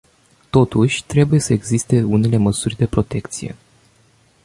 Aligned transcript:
Totuși, 0.49 1.03
trebuie 1.05 1.39
să 1.39 1.53
existe 1.53 2.03
unele 2.03 2.37
măsuri 2.37 2.75
de 2.75 2.85
protecție. 2.85 3.55